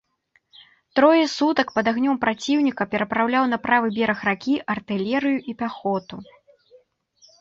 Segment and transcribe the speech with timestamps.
[0.99, 6.15] Трое сутак пад агнём праціўніка перапраўляў на правы бераг ракі артылерыю і пяхоту.